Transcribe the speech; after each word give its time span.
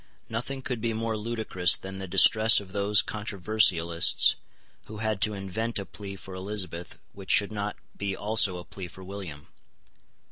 Nothing 0.29 0.63
could 0.63 0.81
be 0.81 0.93
more 0.93 1.15
ludicrous 1.15 1.75
than 1.77 1.99
the 1.99 2.07
distress 2.07 2.59
of 2.59 2.71
those 2.71 3.03
controversialists 3.03 4.33
who 4.85 4.97
had 4.97 5.21
to 5.21 5.35
invent 5.35 5.77
a 5.77 5.85
plea 5.85 6.15
for 6.15 6.33
Elizabeth 6.33 6.97
which 7.13 7.29
should 7.29 7.51
not 7.51 7.77
be 7.95 8.15
also 8.17 8.57
a 8.57 8.65
plea 8.65 8.87
for 8.87 9.03
William. 9.03 9.49